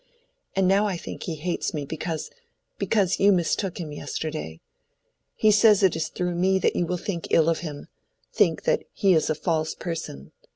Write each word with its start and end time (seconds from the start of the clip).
"And 0.55 0.67
now 0.67 0.87
I 0.87 0.97
think 0.97 1.21
he 1.21 1.35
hates 1.35 1.75
me 1.75 1.85
because—because 1.85 3.19
you 3.19 3.31
mistook 3.31 3.79
him 3.79 3.91
yesterday. 3.91 4.59
He 5.35 5.51
says 5.51 5.83
it 5.83 5.95
is 5.95 6.07
through 6.07 6.33
me 6.33 6.57
that 6.57 6.75
you 6.75 6.87
will 6.87 6.97
think 6.97 7.27
ill 7.29 7.47
of 7.47 7.59
him—think 7.59 8.63
that 8.63 8.83
he 8.93 9.13
is 9.13 9.29
a 9.29 9.35
false 9.35 9.75
person. 9.75 10.31